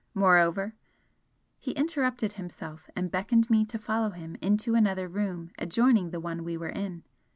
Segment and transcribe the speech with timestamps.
[0.15, 0.73] Moreover"
[1.59, 6.43] he interrupted himself and beckoned me to follow him into another room adjoining the one
[6.43, 7.03] we were in.